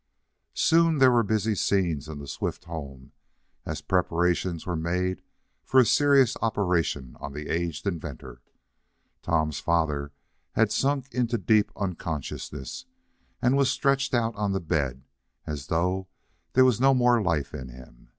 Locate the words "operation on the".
6.41-7.49